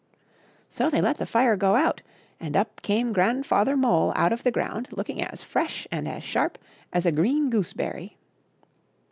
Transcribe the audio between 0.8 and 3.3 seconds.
they let the fire go out, and up came